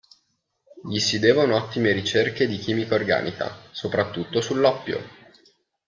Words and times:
Gli 0.85 0.97
si 0.97 1.19
devono 1.19 1.55
ottime 1.55 1.91
ricerche 1.91 2.47
di 2.47 2.57
chimica 2.57 2.95
organica, 2.95 3.55
soprattutto 3.69 4.41
sull'oppio. 4.41 4.99